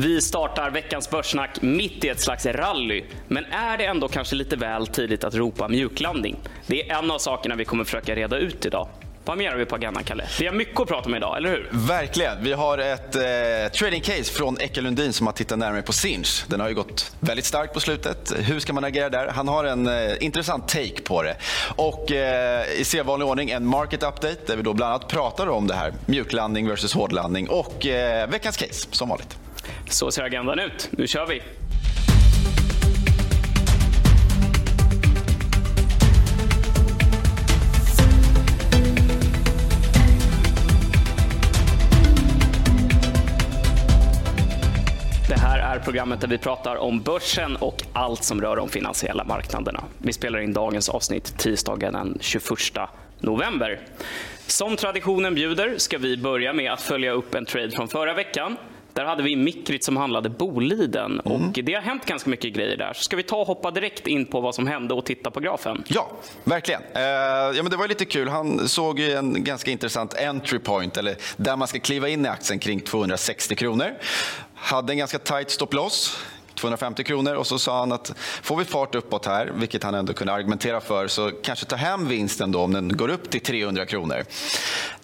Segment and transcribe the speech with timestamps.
[0.00, 3.04] Vi startar veckans börssnack mitt i ett slags rally.
[3.28, 6.36] Men är det ändå kanske lite väl tidigt att ropa mjuklandning?
[6.66, 8.88] Det är en av sakerna vi kommer försöka reda ut idag.
[9.24, 10.24] Vad mer har vi på agendan, Kalle?
[10.40, 11.68] Vi har mycket att prata om idag, eller hur?
[11.72, 12.44] Verkligen.
[12.44, 13.22] Vi har ett eh,
[13.78, 16.44] trading case från Ecke Lundin som har tittat närmare på Sinch.
[16.48, 18.32] Den har ju gått väldigt starkt på slutet.
[18.36, 19.28] Hur ska man agera där?
[19.28, 21.36] Han har en eh, intressant take på det.
[21.76, 25.66] Och eh, i sedvanlig ordning en market update där vi då bland annat pratar om
[25.66, 25.92] det här.
[26.06, 29.38] Mjuklandning versus hårdlandning och eh, veckans case som vanligt.
[29.86, 30.88] Så ser agendan ut.
[30.90, 31.42] Nu kör vi!
[45.28, 49.24] Det här är programmet där vi pratar om börsen och allt som rör de finansiella
[49.24, 49.84] marknaderna.
[49.98, 52.44] Vi spelar in dagens avsnitt tisdagen den 21
[53.20, 53.80] november.
[54.46, 58.56] Som traditionen bjuder ska vi börja med att följa upp en trade från förra veckan
[58.98, 61.52] där hade vi Mikrit som handlade Boliden och mm.
[61.54, 62.92] det har hänt ganska mycket grejer där.
[62.92, 65.40] Så ska vi ta och hoppa direkt in på vad som hände och titta på
[65.40, 65.84] grafen?
[65.86, 66.10] Ja,
[66.44, 66.82] verkligen.
[66.94, 68.28] Eh, ja, men det var lite kul.
[68.28, 72.28] Han såg ju en ganska intressant entry point, eller där man ska kliva in i
[72.28, 73.94] aktien kring 260 kronor.
[74.54, 76.18] Hade en ganska tight stop loss.
[76.54, 80.12] 250 kronor och så sa han att får vi fart uppåt här, vilket han ändå
[80.12, 83.86] kunde argumentera för, så kanske ta hem vinsten då om den går upp till 300
[83.86, 84.24] kronor.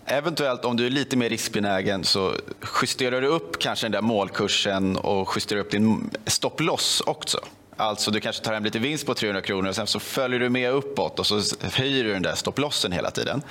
[0.07, 2.35] Eventuellt om du är lite mer riskbenägen så
[2.83, 7.41] justerar du upp kanske den där målkursen och justerar upp din stop loss också.
[7.77, 10.49] Alltså du kanske tar hem lite vinst på 300 kronor och sen så följer du
[10.49, 13.43] med uppåt och så höjer du den där stopplossen hela tiden.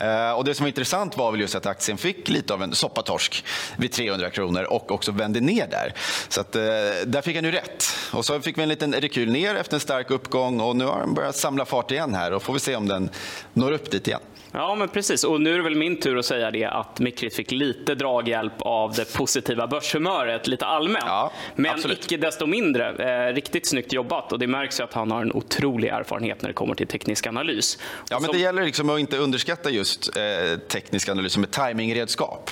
[0.00, 2.74] Eh, och det som var intressant var väl just att aktien fick lite av en
[2.74, 3.44] soppatorsk
[3.76, 5.94] vid 300 kronor och också vände ner där.
[6.28, 6.62] Så att, eh,
[7.06, 7.84] där fick han ju rätt.
[8.12, 11.00] Och så fick vi en liten rekyl ner efter en stark uppgång och nu har
[11.00, 13.10] den börjat samla fart igen här och får vi se om den
[13.52, 14.20] når upp dit igen.
[14.56, 15.24] Ja, men precis.
[15.24, 18.52] Och nu är det väl min tur att säga det att Mikrit fick lite draghjälp
[18.58, 21.04] av det positiva börshumöret lite allmänt.
[21.06, 22.04] Ja, men absolut.
[22.04, 25.32] icke desto mindre, eh, riktigt snyggt jobbat och det märks ju att han har en
[25.32, 27.78] otrolig erfarenhet när det kommer till teknisk analys.
[28.10, 32.50] Ja, men det gäller liksom att inte underskatta just eh, teknisk analys som ett timingredskap.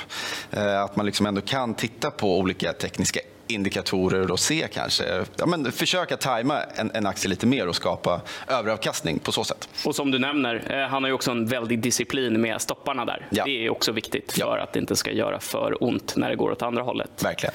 [0.50, 5.24] Eh, att man liksom ändå kan titta på olika tekniska indikatorer och se kanske.
[5.36, 9.68] Ja, men försöka tajma en, en aktie lite mer och skapa överavkastning på så sätt.
[9.84, 13.26] Och som du nämner, eh, han har ju också en väldig disciplin med stopparna där.
[13.30, 13.44] Ja.
[13.44, 14.62] Det är också viktigt för ja.
[14.62, 17.24] att det inte ska göra för ont när det går åt andra hållet.
[17.24, 17.54] Verkligen.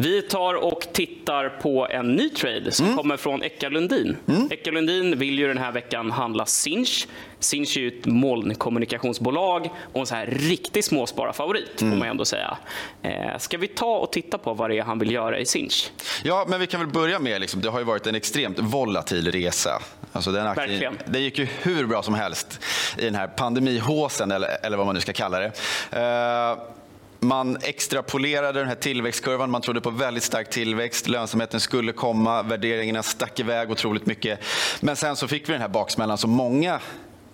[0.00, 2.96] Vi tar och tittar på en ny trade som mm.
[2.96, 4.16] kommer från Ecka Lundin.
[4.28, 4.48] Mm.
[4.50, 7.06] Ecka Lundin vill ju den här veckan handla Sinch.
[7.38, 11.92] Sinch är ju ett molnkommunikationsbolag och en så här riktig småspararfavorit mm.
[11.92, 12.58] får man ändå säga.
[13.02, 15.90] Eh, ska vi ta och titta på vad det är han vill göra i Sinch?
[16.24, 19.32] Ja, men vi kan väl börja med, liksom, det har ju varit en extremt volatil
[19.32, 19.82] resa.
[20.12, 22.60] Alltså den aktien, det gick ju hur bra som helst
[22.98, 25.52] i den här pandemihåsen eller, eller vad man nu ska kalla det.
[25.90, 26.77] Eh,
[27.20, 29.50] man extrapolerade den här tillväxtkurvan.
[29.50, 31.08] Man trodde på väldigt stark tillväxt.
[31.08, 32.42] Lönsamheten skulle komma.
[32.42, 34.40] Värderingarna stack iväg otroligt mycket.
[34.80, 36.80] Men sen så fick vi den här baksmällan som många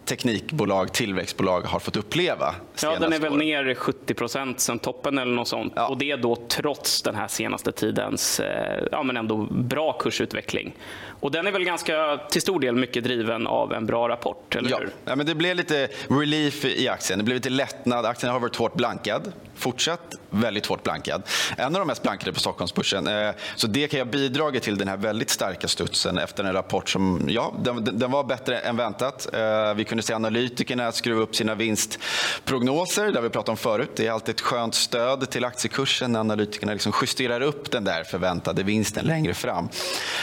[0.04, 2.54] teknikbolag, tillväxtbolag har fått uppleva.
[2.82, 5.72] Ja, den är väl ner 70 procent sen toppen eller något sånt.
[5.76, 5.88] Ja.
[5.88, 10.74] Och det då trots den här senaste tidens eh, ja, men ändå bra kursutveckling.
[11.20, 14.70] Och den är väl ganska till stor del mycket driven av en bra rapport, eller
[14.70, 14.78] ja.
[14.78, 14.90] hur?
[15.04, 17.18] Ja, men det blev lite relief i aktien.
[17.18, 18.06] Det blev lite lättnad.
[18.06, 19.32] Aktien har varit hårt blankad.
[19.54, 21.22] Fortsatt väldigt hårt blankad.
[21.56, 23.06] En av de mest blankade på Stockholmsbörsen.
[23.06, 26.88] Eh, så det kan ha bidragit till den här väldigt starka studsen efter en rapport
[26.88, 29.34] som, ja, den, den var bättre än väntat.
[29.34, 33.90] Eh, vi kunde se analytikerna skruva upp sina vinstprognoser, har vi pratat om förut.
[33.96, 38.04] Det är alltid ett skönt stöd till aktiekursen när analytikerna liksom justerar upp den där
[38.04, 39.68] förväntade vinsten längre fram.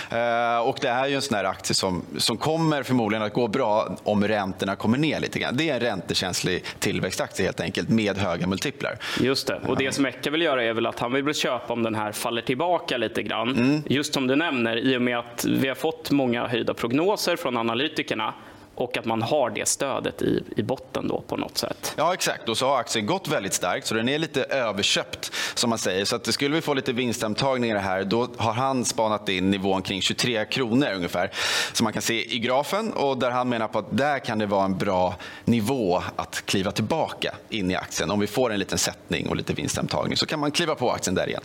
[0.10, 3.48] Eh, och det är ju en sån här aktie som, som kommer förmodligen att gå
[3.48, 5.58] bra om räntorna kommer ner lite grann.
[5.58, 8.98] Det är en räntekänslig tillväxtaktie helt enkelt med höga multiplar.
[9.20, 9.60] Just det.
[9.68, 12.12] Och det som Ecke vill göra är väl att han vill köpa om den här
[12.12, 13.50] faller tillbaka lite grann.
[13.50, 13.84] Mm.
[13.86, 17.58] Just som du nämner, i och med att vi har fått många höjda prognoser från
[17.58, 18.34] analytikerna
[18.76, 21.94] och att man har det stödet i, i botten då på något sätt.
[21.98, 22.50] Ja, exakt.
[22.50, 26.06] Och så har aktien gått väldigt starkt, så den är lite överköpt som man säger.
[26.06, 30.02] Så att skulle vi få lite vinsthemtagningar här, då har han spanat in nivån kring
[30.02, 31.32] 23 kronor ungefär,
[31.74, 32.94] som man kan se i grafen.
[32.94, 35.16] Och där han menar på att där kan det vara en bra
[35.46, 38.12] nivå att kliva tillbaka in i aktien.
[38.12, 41.16] Om vi får en liten sättning och lite vinsthemtagning så kan man kliva på aktien
[41.16, 41.42] där igen.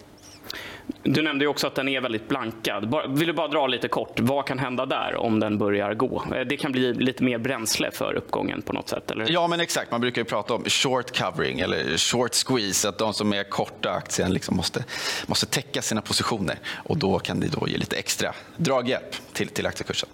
[1.02, 2.94] Du nämnde också att den är väldigt blankad.
[3.08, 6.24] Vill du bara dra lite kort, vad kan hända där om den börjar gå?
[6.34, 9.26] Eh, det kan bli lite mer bränsle för uppgången på något sätt, eller?
[9.30, 9.90] Ja, men exakt.
[9.90, 13.90] Man brukar ju prata om short covering eller short squeeze, att de som är korta
[13.90, 14.84] aktien liksom måste,
[15.26, 19.66] måste täcka sina positioner och då kan det då ge lite extra draghjälp till, till
[19.66, 20.08] aktiekursen.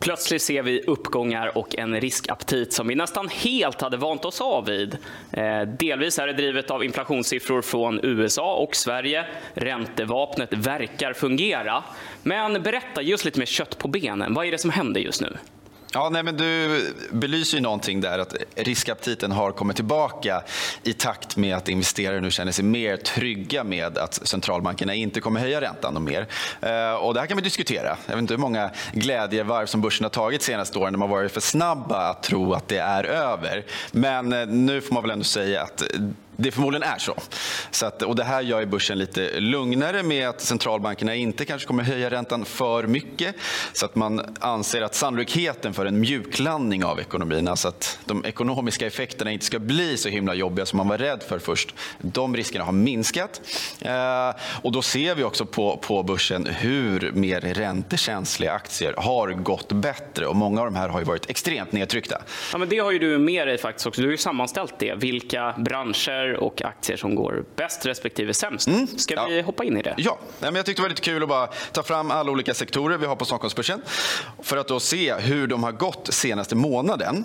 [0.00, 4.66] Plötsligt ser vi uppgångar och en riskaptit som vi nästan helt hade vant oss av
[4.66, 4.98] vid.
[5.32, 9.26] Eh, delvis är det drivet av inflationssiffror från USA och Sverige.
[9.54, 11.84] Räntevapnet verkar fungera.
[12.22, 14.34] Men berätta, just lite mer kött på benen.
[14.34, 15.36] Vad är det som händer just nu?
[15.92, 20.42] Ja, nej, men du belyser ju någonting där, att riskaptiten har kommit tillbaka
[20.82, 25.40] i takt med att investerare nu känner sig mer trygga med att centralbankerna inte kommer
[25.40, 26.26] höja räntan och mer.
[26.60, 27.96] Eh, och det här kan vi diskutera.
[28.06, 30.92] Jag vet inte hur många glädjevarv som börsen har tagit senaste åren.
[30.92, 33.64] De har varit för snabba att tro att det är över.
[33.92, 35.82] Men eh, nu får man väl ändå säga att
[36.40, 37.14] det förmodligen är så.
[37.70, 41.66] så att, och det här gör ju börsen lite lugnare med att centralbankerna inte kanske
[41.66, 43.34] kommer höja räntan för mycket.
[43.72, 48.86] Så att man anser att sannolikheten för en mjuklandning av ekonomin, alltså att de ekonomiska
[48.86, 52.64] effekterna inte ska bli så himla jobbiga som man var rädd för först, de riskerna
[52.64, 53.40] har minskat.
[53.80, 54.30] Eh,
[54.62, 60.26] och då ser vi också på, på börsen hur mer räntekänsliga aktier har gått bättre
[60.26, 62.22] och många av de här har ju varit extremt nedtryckta.
[62.52, 64.00] Ja, men det har ju du med dig faktiskt också.
[64.00, 64.94] Du har ju sammanställt det.
[64.94, 68.68] Vilka branscher och aktier som går bäst respektive sämst.
[68.68, 68.86] Mm.
[68.86, 69.26] Ska ja.
[69.26, 69.94] vi hoppa in i det?
[69.96, 72.98] Ja, men jag tyckte det var lite kul att bara ta fram alla olika sektorer
[72.98, 73.82] vi har på Stockholmsbörsen
[74.42, 77.24] för att då se hur de har gått senaste månaden.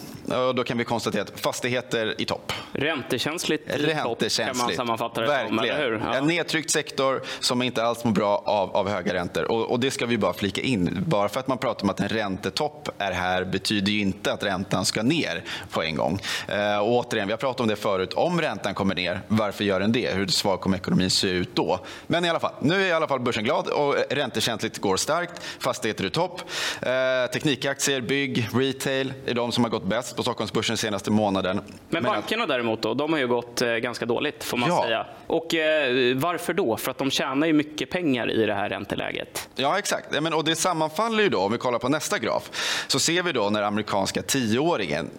[0.56, 2.54] Då kan vi konstatera att fastigheter i topp.
[2.72, 4.38] Räntekänsligt i Räntekänsligt.
[4.38, 5.58] topp kan man sammanfatta det Verkligen.
[5.58, 6.02] som, eller hur?
[6.06, 6.14] Ja.
[6.14, 9.52] En nedtryckt sektor som inte alls mår bra av, av höga räntor.
[9.52, 11.04] Och, och, det ska vi bara flika in.
[11.08, 14.44] Bara för att man pratar om att en räntetopp är här betyder ju inte att
[14.44, 16.20] räntan ska ner på en gång.
[16.48, 18.14] Eh, och återigen, vi har pratat om det förut.
[18.14, 19.22] Om räntan kommer kommer ner.
[19.28, 20.14] Varför gör den det?
[20.14, 21.80] Hur svag kommer ekonomin se ut då?
[22.08, 25.44] Men i alla fall, nu är i alla fall börsen glad och räntekänsligt går starkt.
[25.60, 26.42] Fastigheter är topp.
[26.82, 31.62] Eh, teknikaktier, bygg, retail är de som har gått bäst på Stockholmsbörsen senaste månaden.
[31.90, 34.84] Men bankerna däremot, då, de har ju gått eh, ganska dåligt får man ja.
[34.84, 35.06] säga.
[35.28, 36.78] Och eh, varför då?
[36.78, 39.50] För att de tjänar ju mycket pengar i det här ränteläget.
[39.56, 40.22] Ja, exakt.
[40.22, 42.50] Men, och det sammanfaller ju då, om vi kollar på nästa graf,
[42.88, 45.10] så ser vi då när amerikanska tioåringen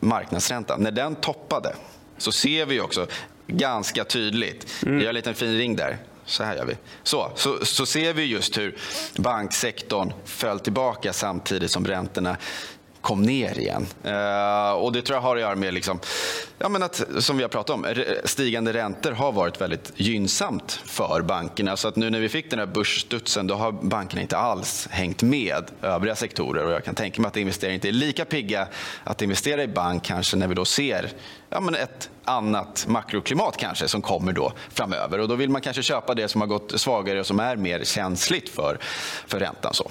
[0.00, 1.74] marknadsräntan, när den toppade
[2.20, 3.06] så ser vi också
[3.46, 4.98] ganska tydligt, mm.
[4.98, 6.76] vi har en liten fin ring där, så här gör vi.
[7.02, 8.76] Så, så, så ser vi just hur
[9.16, 12.36] banksektorn föll tillbaka samtidigt som räntorna
[13.00, 13.86] kom ner igen.
[14.04, 16.00] Uh, och Det tror jag har att göra med, liksom,
[16.58, 17.86] ja, men att, som vi har pratat om,
[18.24, 21.76] stigande räntor har varit väldigt gynnsamt för bankerna.
[21.76, 25.22] Så att nu när vi fick den här börsstudsen då har bankerna inte alls hängt
[25.22, 26.64] med övriga sektorer.
[26.64, 28.68] Och jag kan tänka mig att investerare inte är lika pigga
[29.04, 31.10] att investera i bank kanske när vi då ser
[31.50, 35.18] ja, men ett annat makroklimat kanske som kommer då framöver.
[35.18, 37.84] Och då vill man kanske köpa det som har gått svagare och som är mer
[37.84, 38.78] känsligt för,
[39.26, 39.74] för räntan.
[39.74, 39.90] Så.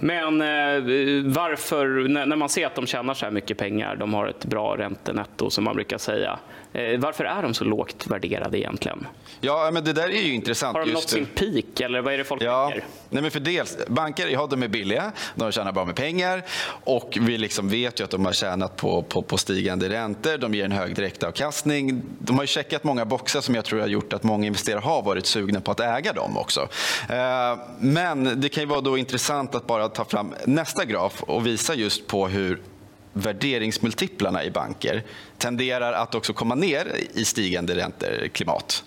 [0.00, 4.26] Men eh, varför, när man ser att de tjänar så här mycket pengar, de har
[4.26, 6.38] ett bra räntenetto som man brukar säga.
[6.72, 9.06] Eh, varför är de så lågt värderade egentligen?
[9.40, 10.76] Ja, men det där är ju intressant.
[10.76, 12.68] Har de nått sin peak eller vad är det folk ja.
[12.70, 12.88] tänker?
[13.10, 16.42] Nej, men för dels, banker ja, de är billiga, de tjänar bra med pengar
[16.84, 20.54] och vi liksom vet ju att de har tjänat på, på, på stigande räntor, de
[20.54, 22.02] ger en hög direktavkastning.
[22.18, 25.02] De har ju checkat många boxar som jag tror har gjort att många investerare har
[25.02, 26.68] varit sugna på att äga dem också.
[27.08, 31.46] Eh, men det kan ju vara då intressant att bara ta fram nästa graf och
[31.46, 32.60] visa just på hur
[33.12, 35.02] värderingsmultiplarna i banker
[35.38, 38.84] tenderar att också komma ner i stigande ränteklimat.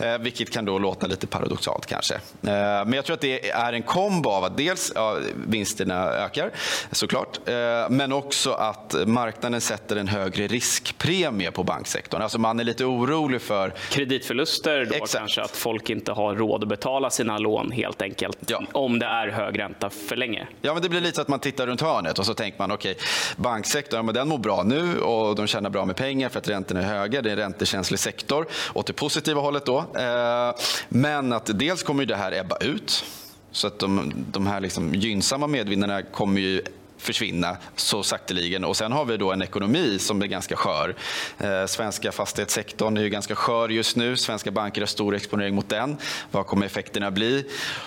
[0.00, 2.14] Eh, vilket kan då låta lite paradoxalt kanske.
[2.14, 6.50] Eh, men jag tror att det är en kombo av att dels ja, vinsterna ökar
[6.92, 7.54] såklart, eh,
[7.90, 12.22] men också att marknaden sätter en högre riskpremie på banksektorn.
[12.22, 13.72] Alltså man är lite orolig för...
[13.90, 15.18] Kreditförluster då Exakt.
[15.18, 18.38] kanske, att folk inte har råd att betala sina lån helt enkelt.
[18.46, 18.62] Ja.
[18.72, 20.46] Om det är hög ränta för länge.
[20.62, 22.92] Ja, men det blir lite att man tittar runt hörnet och så tänker man okej,
[22.92, 23.04] okay,
[23.36, 26.48] banksektorn, men den mår bra nu och de tjänar bra med med pengar för att
[26.48, 27.22] räntorna är höga.
[27.22, 29.66] Det är en räntekänslig sektor åt det positiva hållet.
[29.66, 29.78] Då.
[29.78, 30.54] Eh,
[30.88, 33.04] men att dels kommer det här ebba ut.
[33.52, 36.62] Så att de, de här liksom gynnsamma medvinnarna kommer ju
[37.04, 38.64] försvinna så sakteligen.
[38.64, 40.94] Och sen har vi då en ekonomi som är ganska skör.
[41.38, 44.16] Eh, svenska fastighetssektorn är ju ganska skör just nu.
[44.16, 45.96] Svenska banker har stor exponering mot den.
[46.30, 47.44] Vad kommer effekterna bli?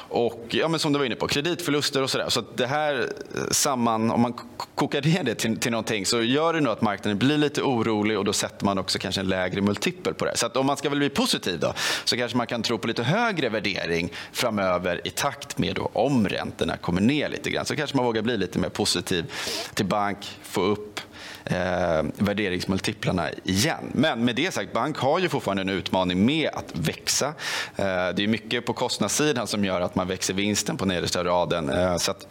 [0.09, 2.29] Och ja, men som du var inne på, kreditförluster och sådär.
[2.29, 2.95] Så det här
[3.35, 4.33] eh, samman, om man
[4.75, 8.17] kokar ner det till, till någonting så gör det nog att marknaden blir lite orolig
[8.17, 10.37] och då sätter man också kanske en lägre multipel på det.
[10.37, 12.87] Så att om man ska väl bli positiv då så kanske man kan tro på
[12.87, 17.65] lite högre värdering framöver i takt med då om räntorna kommer ner lite grann.
[17.65, 19.31] Så kanske man vågar bli lite mer positiv positiv
[19.73, 20.99] till bank, få upp
[21.45, 23.91] eh, värderingsmultiplarna igen.
[23.93, 27.27] Men med det sagt, bank har ju fortfarande en utmaning med att växa.
[27.75, 31.69] Eh, det är mycket på kostnadssidan som gör att man växer vinsten på nedersta raden.
[31.69, 32.27] Eh, så att,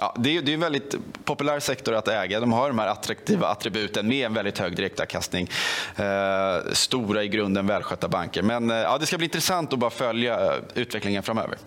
[0.00, 0.94] Ja, det, är, det är en väldigt
[1.24, 2.40] populär sektor att äga.
[2.40, 5.50] De har de här attraktiva attributen med en väldigt hög direktavkastning.
[5.96, 8.42] Eh, stora, i grunden välskötta banker.
[8.42, 11.58] Men eh, ja, det ska bli intressant att bara följa eh, utvecklingen framöver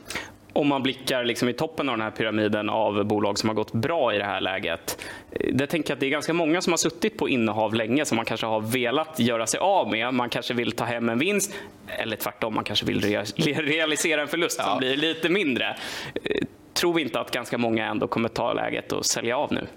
[0.53, 3.73] om man blickar liksom i toppen av den här pyramiden av bolag som har gått
[3.73, 5.05] bra i det här läget.
[5.31, 8.05] Eh, det tänker jag att det är ganska många som har suttit på innehav länge
[8.05, 10.13] som man kanske har velat göra sig av med.
[10.13, 11.53] Man kanske vill ta hem en vinst
[11.87, 13.01] eller tvärtom, man kanske vill
[13.57, 14.65] realisera en förlust ja.
[14.65, 15.77] som blir lite mindre.
[16.23, 19.67] Eh, tror vi inte att ganska många ändå kommer ta läget och sälja av nu?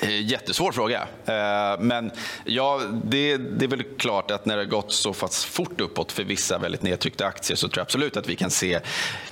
[0.00, 1.08] Eh, jättesvår fråga.
[1.26, 2.10] Eh, men
[2.44, 6.12] ja, det, det, är väl klart att när det har gått så pass fort uppåt
[6.12, 8.80] för vissa väldigt nedtryckta aktier så tror jag absolut att vi kan se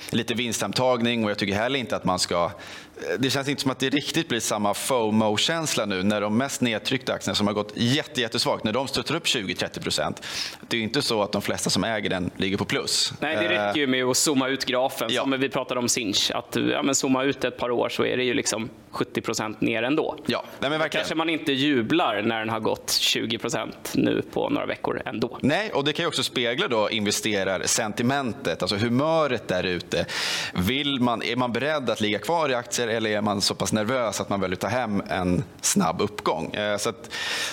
[0.09, 2.51] lite vinsthemtagning och jag tycker heller inte att man ska
[3.19, 7.13] det känns inte som att det riktigt blir samma FOMO-känsla nu när de mest nedtryckta
[7.13, 10.21] aktierna som har gått jättesvagt, när de stöter upp 20-30 procent.
[10.67, 13.13] Det är inte så att de flesta som äger den ligger på plus.
[13.19, 15.21] Nej, det räcker ju med att zooma ut grafen, ja.
[15.21, 16.31] som vi pratade om Sinch.
[16.31, 19.61] Att ja, men zooma ut ett par år så är det ju liksom 70 procent
[19.61, 20.17] ner ändå.
[20.25, 21.01] Ja, Nej, men verkligen.
[21.01, 25.37] kanske man inte jublar när den har gått 20 procent nu på några veckor ändå.
[25.41, 30.05] Nej, och det kan ju också spegla då investerarsentimentet, alltså humöret där ute.
[30.53, 33.73] Vill man, är man beredd att ligga kvar i aktier eller är man så pass
[33.73, 36.53] nervös att man vill ta hem en snabb uppgång?
[36.53, 36.93] Eh, så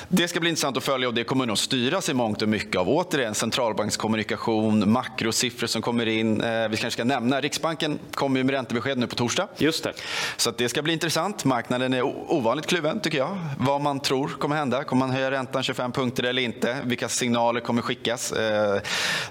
[0.09, 2.77] det ska bli intressant att följa och det kommer nog styras i mångt och mycket
[2.77, 6.41] av återigen centralbankskommunikation, makrosiffror som kommer in.
[6.41, 9.49] Eh, vi kanske ska nämna Riksbanken kommer med räntebesked nu på torsdag.
[9.57, 9.93] Just det.
[10.37, 11.45] Så det ska bli intressant.
[11.45, 13.39] Marknaden är ovanligt kluven tycker jag.
[13.59, 14.85] Vad man tror kommer hända.
[14.85, 16.77] Kommer man höja räntan 25 punkter eller inte?
[16.85, 18.33] Vilka signaler kommer skickas?
[18.33, 18.81] Eh,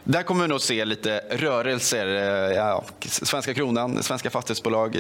[0.04, 2.08] där kommer vi nog se lite rörelser.
[2.52, 4.98] Ja, svenska kronan, svenska fastighetsbolag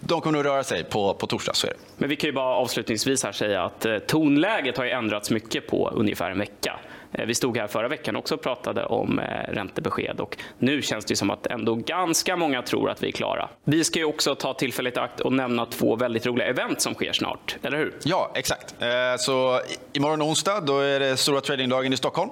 [0.00, 1.54] de kommer nog röra sig på, på torsdag.
[1.54, 1.76] Så är det.
[1.96, 5.90] Men vi kan ju bara avslutningsvis här säga att eh, tonläget har ändrats mycket på
[5.94, 6.78] ungefär en vecka.
[7.12, 11.04] Eh, vi stod här förra veckan också och pratade om eh, räntebesked och nu känns
[11.04, 13.48] det som att ändå ganska många tror att vi är klara.
[13.64, 16.94] Vi ska ju också ta tillfället i akt och nämna två väldigt roliga event som
[16.94, 17.94] sker snart, eller hur?
[18.04, 18.74] Ja, exakt.
[18.82, 19.60] Eh, så
[19.92, 22.30] imorgon onsdag då är det stora tradingdagen i Stockholm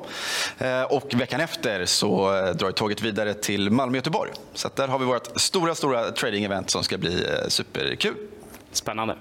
[0.88, 4.30] och veckan efter så drar tåget vidare till Malmö och Göteborg.
[4.54, 8.14] Så där har vi vårt stora, stora trading-event som ska bli superkul.
[8.72, 9.16] Spännande.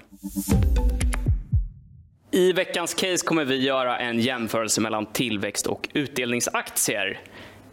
[2.34, 7.20] I veckans case kommer vi göra en jämförelse mellan tillväxt och utdelningsaktier.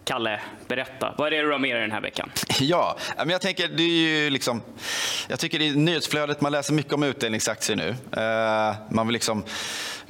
[0.05, 1.15] Kalle, berätta.
[1.17, 2.31] Vad är det du har med dig den här veckan?
[2.59, 4.61] Ja, men jag tänker det är ju liksom...
[5.27, 7.89] Jag tycker i nyhetsflödet man läser mycket om utdelningsaktier nu.
[8.21, 9.43] Eh, man vill liksom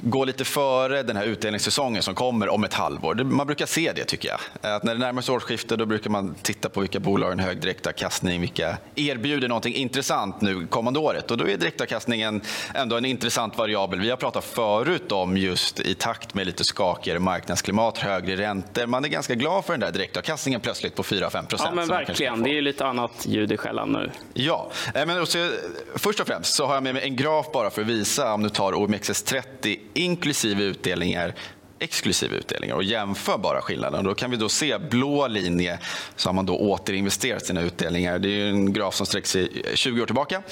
[0.04, 3.14] gå lite före den här utdelningssäsongen som kommer om ett halvår.
[3.14, 4.74] Man brukar se det tycker jag.
[4.74, 7.38] Att när det närmar sig årsskifte då brukar man titta på vilka bolag har en
[7.38, 11.30] hög direktavkastning, vilka erbjuder någonting intressant nu kommande året.
[11.30, 12.40] Och då är direktavkastningen
[12.74, 14.00] ändå en intressant variabel.
[14.00, 18.86] Vi har pratat förut om just i takt med lite skakigare marknadsklimat, högre räntor.
[18.86, 21.60] Man är ganska glad för den där direktavkastningen plötsligt på 4-5 procent.
[21.64, 24.10] Ja men verkligen, det är ju lite annat ljud i skällan nu.
[24.34, 25.50] Ja, men också,
[25.94, 28.42] först och främst så har jag med mig en graf bara för att visa om
[28.42, 31.34] du tar OMXS30 inklusive utdelningar
[31.82, 34.04] exklusive utdelningar och jämför bara skillnaden.
[34.04, 35.78] Då kan vi då se blå linje
[36.16, 38.18] så har man då återinvesterat sina utdelningar.
[38.18, 40.42] Det är en graf som sträcker sig 20 år tillbaka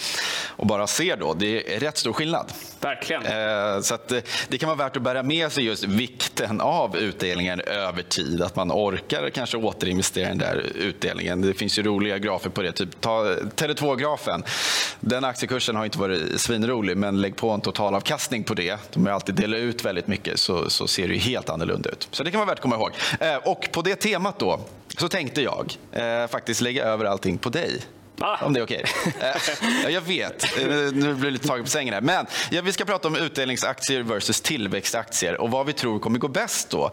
[0.49, 2.53] och bara ser då, det är rätt stor skillnad.
[2.81, 3.27] Verkligen.
[3.27, 4.13] Eh, så att
[4.49, 8.43] det kan vara värt att bära med sig just vikten av utdelningen över tid.
[8.43, 11.41] Att man orkar kanske återinvestera den där utdelningen.
[11.41, 12.73] Det finns ju roliga grafer på det.
[12.73, 13.25] Typ, ta
[13.57, 14.43] Tele2-grafen.
[15.01, 18.77] Den aktiekursen har inte varit svinrolig men lägg på en totalavkastning på det.
[18.93, 22.09] De har alltid delat ut väldigt mycket så, så ser det helt annorlunda ut.
[22.11, 22.91] Så det kan vara värt att komma ihåg.
[23.21, 24.61] Eh, och på det temat då
[24.99, 27.81] så tänkte jag eh, faktiskt lägga över allting på dig.
[28.21, 28.45] Ah.
[28.45, 28.85] Om det är okej.
[29.07, 29.31] Okay.
[29.87, 30.47] Eh, jag vet,
[30.93, 32.01] nu blir det lite taget på sängen här.
[32.01, 36.29] Men ja, vi ska prata om utdelningsaktier versus tillväxtaktier och vad vi tror kommer gå
[36.29, 36.91] bäst då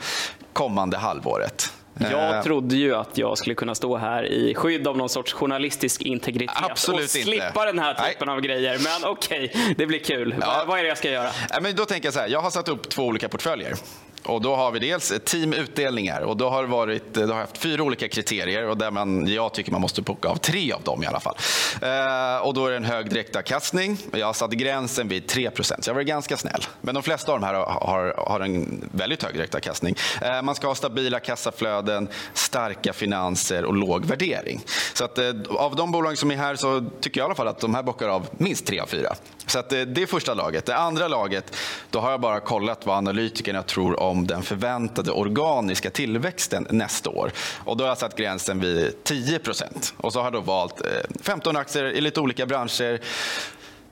[0.53, 1.74] kommande halvåret.
[2.00, 6.01] Jag trodde ju att jag skulle kunna stå här i skydd av någon sorts journalistisk
[6.01, 7.65] integritet Absolut och slippa inte.
[7.65, 8.36] den här typen Nej.
[8.36, 8.79] av grejer.
[8.79, 10.36] Men okej, okay, det blir kul.
[10.41, 10.63] Ja.
[10.67, 11.29] Vad är det jag ska göra?
[11.62, 13.74] Men då tänker jag så här, jag har satt upp två olika portföljer.
[14.27, 16.22] Och då har vi dels teamutdelningar.
[16.22, 19.53] och då har det, varit, det har haft fyra olika kriterier och där man, jag
[19.53, 21.36] tycker man måste plocka av tre av dem i alla fall.
[21.81, 23.98] Eh, och då är det en hög direktavkastning.
[24.12, 26.62] Jag har satt gränsen vid 3 så jag har varit ganska snäll.
[26.81, 29.96] Men de flesta av de här har, har en väldigt hög direktavkastning.
[30.22, 34.62] Eh, man ska ha stabila kassaflöden, starka finanser och låg värdering.
[34.93, 37.48] Så att, eh, av de bolag som är här så tycker jag i alla fall
[37.48, 39.15] att de här bockar av minst tre av fyra.
[39.48, 40.65] Så att, eh, det är första laget.
[40.65, 41.55] Det andra laget,
[41.89, 47.31] då har jag bara kollat vad analytikerna tror om den förväntade organiska tillväxten nästa år.
[47.63, 50.88] Och då har jag satt gränsen vid 10% Och så har jag då valt eh,
[51.21, 53.00] 15 aktier i lite olika branscher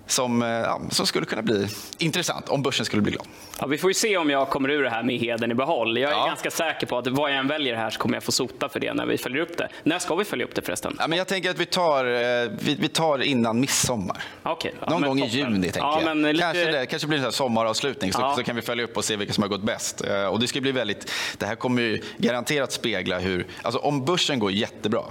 [0.07, 3.27] som, eh, ja, som skulle kunna bli intressant om börsen skulle bli glad.
[3.59, 5.97] Ja, vi får ju se om jag kommer ur det här med heden i behåll.
[5.97, 6.25] Jag är ja.
[6.25, 8.79] ganska säker på att vad jag än väljer här så kommer jag få sota för
[8.79, 9.69] det när vi följer upp det.
[9.83, 10.95] När ska vi följa upp det förresten?
[10.99, 14.23] Ja, men jag tänker att vi tar, eh, vi, vi tar innan midsommar.
[14.43, 14.71] Okay.
[14.79, 15.33] Ja, Någon gång toppen.
[15.33, 16.17] i juni tänker ja, jag.
[16.17, 16.39] Lite...
[16.39, 19.33] Kanske, det, kanske blir en sommaravslutning så, så kan vi följa upp och se vilka
[19.33, 20.01] som har gått bäst.
[20.01, 24.05] Eh, och det ska bli väldigt, det här kommer ju garanterat spegla hur, alltså om
[24.05, 25.03] börsen går jättebra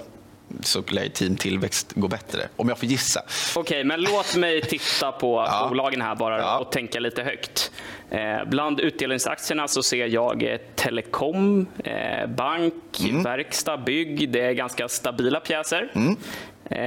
[0.62, 3.20] så lär Team Tillväxt gå bättre, om jag får gissa.
[3.56, 5.66] Okej, okay, men låt mig titta på ja.
[5.68, 6.58] bolagen här bara ja.
[6.58, 7.72] och tänka lite högt.
[8.10, 13.22] Eh, bland utdelningsaktierna så ser jag eh, telekom, eh, bank, mm.
[13.22, 14.30] verkstad, bygg.
[14.30, 15.90] Det är ganska stabila pjäser.
[15.94, 16.16] Mm.
[16.70, 16.78] Eh,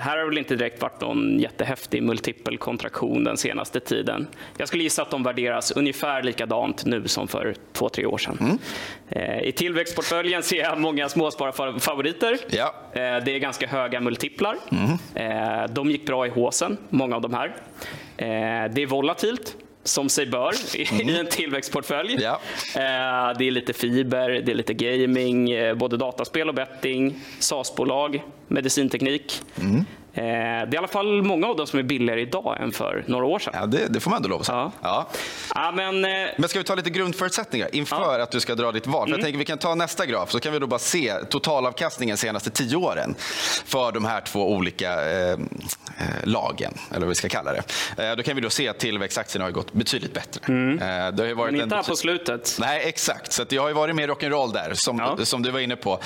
[0.00, 4.26] här har väl inte direkt varit någon jättehäftig multipel kontraktion den senaste tiden.
[4.56, 8.38] Jag skulle gissa att de värderas ungefär likadant nu som för två, tre år sedan.
[8.40, 8.58] Mm.
[9.08, 12.38] Eh, I tillväxtportföljen ser jag många småspararfavoriter.
[12.50, 12.74] Ja.
[12.92, 14.56] Eh, det är ganska höga multiplar.
[14.70, 14.98] Mm.
[15.14, 17.46] Eh, de gick bra i håsen, många av de här.
[18.16, 21.08] Eh, det är volatilt som sig bör mm.
[21.08, 22.18] i en tillväxtportfölj.
[22.20, 22.40] Ja.
[22.74, 28.22] Eh, det är lite fiber, det är lite gaming, eh, både dataspel och betting, SAS-bolag,
[28.48, 29.40] medicinteknik.
[29.60, 29.84] Mm.
[30.14, 33.04] Eh, det är i alla fall många av dem som är billigare idag än för
[33.06, 33.52] några år sedan.
[33.56, 34.58] Ja, det, det får man ändå lov att säga.
[34.58, 34.72] Ja.
[34.82, 35.08] Ja.
[35.54, 35.72] ja.
[35.72, 36.00] men,
[36.38, 39.08] men ska vi ta lite grundförutsättningar inför att du ska dra ditt val?
[39.08, 39.18] Mm.
[39.18, 42.50] jag tänker vi kan ta nästa graf så kan vi då bara se totalavkastningen senaste
[42.50, 43.14] tio åren
[43.64, 45.00] för de här två olika
[46.24, 47.62] lagen, eller vad vi ska kalla det.
[47.96, 50.40] Eh, då kan vi då se att tillväxtaktierna har gått betydligt bättre.
[50.48, 50.78] Mm.
[50.78, 52.56] Eh, det har varit Men inte här på slutet.
[52.60, 53.32] Nej, exakt.
[53.32, 55.24] Så det har ju varit mer rock'n'roll där, som, ja.
[55.24, 56.00] som du var inne på.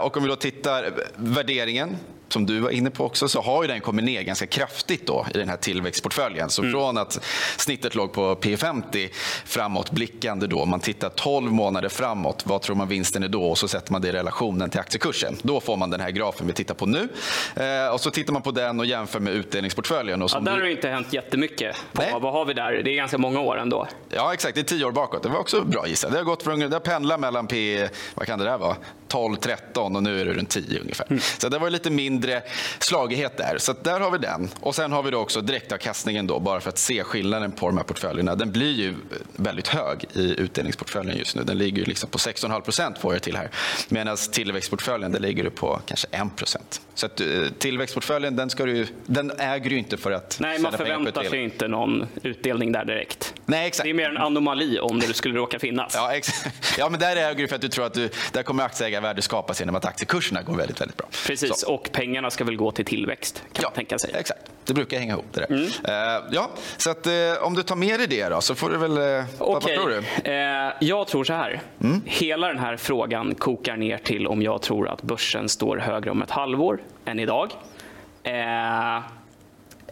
[0.00, 1.96] Och om vi då tittar värderingen
[2.28, 5.26] som du var inne på också, så har ju den kommit ner ganska kraftigt då
[5.34, 6.50] i den här tillväxtportföljen.
[6.50, 6.72] Så mm.
[6.72, 7.20] från att
[7.56, 9.08] snittet låg på P50
[9.44, 13.44] framåtblickande då, man tittar 12 månader framåt, vad tror man vinsten är då?
[13.44, 15.36] Och så sätter man det i relationen till aktiekursen.
[15.42, 17.08] Då får man den här grafen vi tittar på nu.
[17.56, 20.22] Eh, och så tittar man på den och jämför med utdelningsportföljen.
[20.22, 21.76] Och ja, där har det inte hänt jättemycket.
[21.92, 22.82] På, vad har vi där?
[22.84, 23.86] Det är ganska många år ändå.
[24.08, 24.54] Ja, exakt.
[24.54, 25.22] Det är tio år bakåt.
[25.22, 26.10] Det var också bra gissat.
[26.12, 28.76] Det har gått från, det har pendlat mellan P, vad kan det där vara?
[29.08, 31.06] 12, 13 och nu är det runt 10 ungefär.
[31.10, 31.20] Mm.
[31.38, 32.42] Så det var lite mindre
[32.78, 33.58] slagighet där.
[33.58, 34.48] Så där har vi den.
[34.60, 37.76] Och sen har vi då också direktavkastningen då, bara för att se skillnaden på de
[37.76, 38.34] här portföljerna.
[38.34, 38.94] Den blir ju
[39.36, 41.42] väldigt hög i utdelningsportföljen just nu.
[41.42, 43.50] Den ligger ju liksom på 6,5 procent får jag till här.
[43.88, 46.80] Medan tillväxtportföljen där ligger på kanske 1 procent.
[46.94, 47.26] Så att, eh,
[47.58, 51.68] tillväxtportföljen den, ska du, den äger du inte för att Nej, man förväntar sig inte
[51.68, 53.34] någon utdelning där direkt.
[53.46, 53.84] Nej, exakt.
[53.84, 55.92] Det är mer en anomali om det skulle råka finnas.
[55.94, 56.56] Ja, exakt.
[56.78, 58.64] ja men där äger du för att du tror att du, där kommer
[58.96, 61.06] aktieägarvärde skapas genom att aktiekurserna går väldigt, väldigt bra.
[61.26, 61.74] Precis, Så.
[61.74, 64.10] och pengarna ska väl gå till tillväxt kan ja, man tänka sig.
[64.14, 64.40] Exakt.
[64.64, 65.50] Det brukar hänga ihop det där.
[65.50, 65.62] Mm.
[65.64, 68.76] Uh, ja, så att, uh, om du tar med dig det då så får du
[68.76, 68.98] väl...
[68.98, 69.26] Uh, okay.
[69.38, 70.30] Vad tror du?
[70.30, 71.60] Uh, jag tror så här.
[71.82, 72.02] Mm.
[72.04, 76.22] Hela den här frågan kokar ner till om jag tror att börsen står högre om
[76.22, 77.50] ett halvår än idag.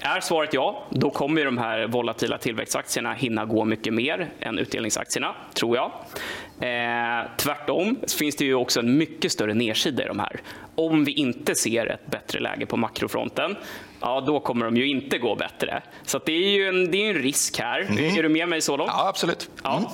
[0.07, 5.35] Är svaret ja, då kommer de här volatila tillväxtaktierna hinna gå mycket mer än utdelningsaktierna,
[5.55, 5.93] tror jag.
[6.61, 10.41] Eh, tvärtom finns det ju också en mycket större nedsida i de här.
[10.75, 13.57] Om vi inte ser ett bättre läge på makrofronten,
[14.01, 15.83] ja då kommer de ju inte gå bättre.
[16.03, 17.81] Så det är ju en, det är en risk här.
[17.81, 18.19] Mm.
[18.19, 18.91] Är du med mig så långt?
[18.95, 19.51] Ja, absolut.
[19.65, 19.85] Mm.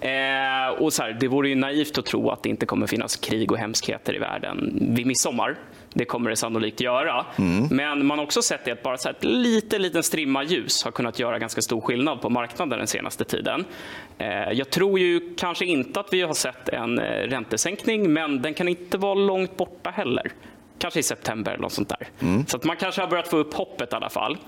[0.00, 0.08] Ja.
[0.08, 3.16] Eh, och så här, det vore ju naivt att tro att det inte kommer finnas
[3.16, 5.56] krig och hemskheter i världen vid midsommar.
[5.94, 7.26] Det kommer det sannolikt göra.
[7.38, 7.68] Mm.
[7.70, 11.18] Men man har också sett att bara så ett lite, liten strimma ljus har kunnat
[11.18, 13.64] göra ganska stor skillnad på marknaden den senaste tiden.
[14.18, 18.54] Eh, jag tror ju kanske inte att vi har sett en eh, räntesänkning, men den
[18.54, 20.32] kan inte vara långt borta heller
[20.82, 22.08] kanske i september eller något sånt där.
[22.20, 22.46] Mm.
[22.46, 24.38] Så att man kanske har börjat få upp hoppet i alla fall.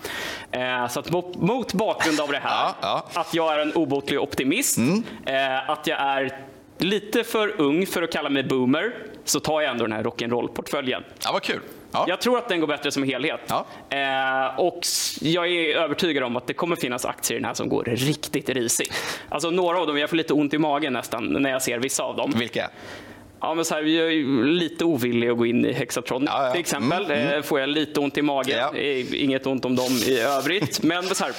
[0.50, 3.20] Eh, så att mot, mot, bakgrund av det här, ja, ja.
[3.20, 5.02] att jag är en obotlig optimist, mm.
[5.26, 6.38] eh, att jag är
[6.78, 11.02] lite för ung för att kalla mig boomer, så tar jag ändå den här rock'n'roll-portföljen.
[11.24, 11.60] Ja, vad kul.
[11.92, 12.04] Ja.
[12.08, 13.40] Jag tror att den går bättre som helhet.
[13.46, 13.66] Ja.
[13.90, 14.80] Eh, och
[15.20, 18.48] jag är övertygad om att det kommer finnas aktier i den här som går riktigt
[18.48, 18.92] risigt.
[19.28, 22.02] Alltså några av dem, jag får lite ont i magen nästan när jag ser vissa
[22.02, 22.32] av dem.
[22.36, 22.70] Vilka?
[23.40, 26.52] Ja, men så här, jag är lite ovillig att gå in i Hexatron ja, ja.
[26.52, 27.04] till exempel.
[27.04, 27.42] Mm, mm.
[27.42, 28.58] Får jag lite ont i magen.
[28.58, 28.76] Ja.
[29.12, 30.82] Inget ont om dem i övrigt.
[30.82, 31.32] men så här,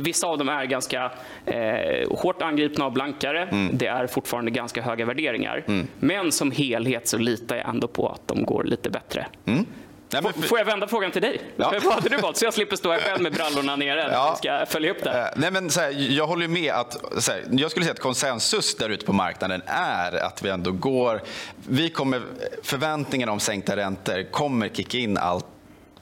[0.00, 1.12] Vissa av dem är ganska
[1.46, 3.42] eh, hårt angripna av blankare.
[3.42, 3.78] Mm.
[3.78, 5.64] Det är fortfarande ganska höga värderingar.
[5.68, 5.88] Mm.
[6.00, 9.26] Men som helhet så litar jag ändå på att de går lite bättre.
[9.46, 9.66] Mm.
[10.12, 10.32] Nej, men...
[10.32, 11.40] Får jag vända frågan till dig?
[11.56, 11.74] Ja.
[11.84, 12.36] Vad hade du valt?
[12.36, 14.08] Så jag slipper stå här själv med brallorna nere.
[14.12, 14.34] Ja.
[14.38, 15.20] Ska följa upp det.
[15.20, 16.96] Eh, nej, men så här, jag håller med att
[17.28, 21.20] här, jag skulle säga att konsensus där ute på marknaden är att vi ändå går...
[21.68, 22.22] Vi kommer,
[22.62, 25.46] förväntningarna om sänkta räntor kommer kicka in allt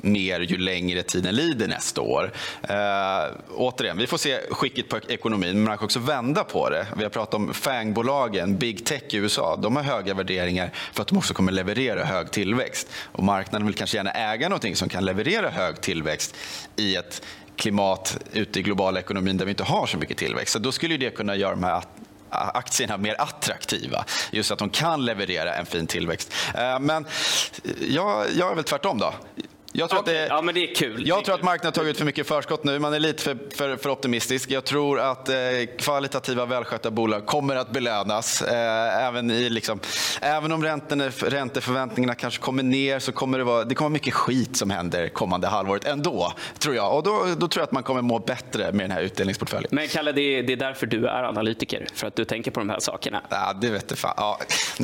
[0.03, 2.33] mer ju längre tiden lider nästa år.
[2.63, 2.77] Eh,
[3.55, 6.87] återigen, vi får se skicket på ekonomin, men man kan också vända på det.
[6.97, 9.57] Vi har pratat om FANG-bolagen, Big Tech i USA.
[9.57, 12.89] De har höga värderingar för att de också kommer leverera hög tillväxt.
[13.13, 16.37] Och marknaden vill kanske gärna äga någonting som kan leverera hög tillväxt
[16.77, 17.23] i ett
[17.57, 20.53] klimat ute i globala ekonomin där vi inte har så mycket tillväxt.
[20.53, 21.83] Så då skulle det kunna göra de här
[22.31, 24.05] aktierna mer attraktiva.
[24.31, 26.33] Just att de kan leverera en fin tillväxt.
[26.55, 27.07] Eh, men
[27.81, 29.15] jag, jag är väl tvärtom då
[29.73, 30.23] jag tror, okay.
[30.23, 31.09] att, det, ja, men det är kul.
[31.09, 32.79] Jag tror att marknaden tagit ut för mycket förskott nu.
[32.79, 34.51] Man är lite för, för, för optimistisk.
[34.51, 35.37] Jag tror att eh,
[35.79, 38.43] kvalitativa, välskötta bolag kommer att belönas.
[38.43, 39.81] Eh, även, i, liksom,
[40.21, 44.57] även om räntorna, ränteförväntningarna kanske kommer ner så kommer det vara det kommer mycket skit
[44.57, 46.33] som händer kommande halvåret ändå.
[46.59, 46.97] Tror jag.
[46.97, 49.69] Och då, då tror jag att man kommer må bättre med den här utdelningsportföljen.
[49.71, 51.87] Men Kalle, det är, det är därför du är analytiker.
[51.95, 53.23] För att du tänker på de här sakerna.
[53.29, 54.15] Ja, det vet fan.
[54.17, 54.39] Ja,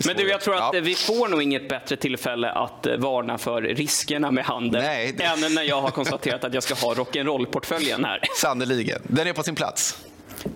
[0.07, 0.81] Men du, jag tror att ja.
[0.81, 5.25] vi får nog inget bättre tillfälle att eh, varna för riskerna med handel Nej, det-
[5.25, 8.21] än när jag har konstaterat att jag ska ha rock'n'roll-portföljen här.
[8.37, 9.03] Sannoliken.
[9.05, 9.99] Den är på sin plats.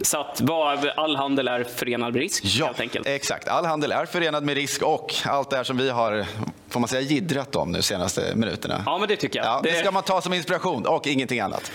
[0.02, 0.42] Så att
[0.96, 3.06] all handel är förenad med risk, Ja, helt enkelt.
[3.06, 3.48] exakt.
[3.48, 6.24] All handel är förenad med risk och allt det här som vi har,
[6.70, 8.82] får man säga, jiddrat om nu senaste minuterna.
[8.86, 9.46] Ja, men det tycker jag.
[9.46, 11.72] Ja, det Det- ska man ta som inspiration och ingenting annat.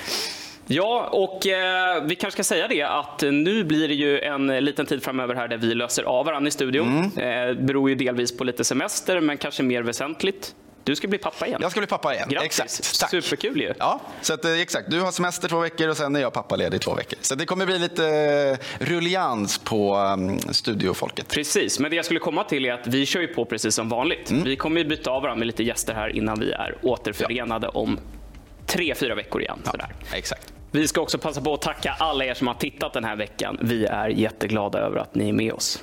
[0.68, 4.86] Ja, och eh, vi kanske ska säga det att nu blir det ju en liten
[4.86, 7.12] tid framöver här där vi löser av varandra i studion.
[7.18, 7.50] Mm.
[7.58, 10.56] Eh, beror ju delvis på lite semester, men kanske mer väsentligt.
[10.86, 11.60] Du ska bli pappa igen.
[11.62, 12.30] Jag ska bli pappa igen.
[12.30, 12.60] Grattis!
[12.60, 13.00] Exakt.
[13.00, 13.10] Tack.
[13.10, 13.74] Superkul ju.
[13.80, 14.92] Ja, så att, eh, exakt.
[14.92, 17.20] Du har semester två veckor och sen är jag pappaledig två veckor.
[17.22, 21.28] Så det kommer bli lite eh, rullians på um, studiofolket.
[21.28, 23.90] Precis, men det jag skulle komma till är att vi kör ju på precis som
[23.90, 24.32] vanligt.
[24.32, 24.44] Mm.
[24.44, 28.00] Vi kommer ju byta av varandra med lite gäster här innan vi är återförenade om
[28.66, 29.60] tre, fyra veckor igen.
[29.72, 29.96] Sådär.
[30.14, 30.54] Exakt.
[30.72, 33.58] Vi ska också passa på att tacka alla er som har tittat den här veckan.
[33.62, 35.80] Vi är jätteglada över att ni är med oss.